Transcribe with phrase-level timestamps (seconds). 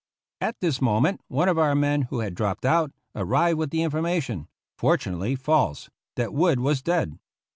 [0.39, 4.47] At this moment one of our men who had dropped out, arrived with the information
[4.75, 7.19] (fortunately false) that Wood was dead.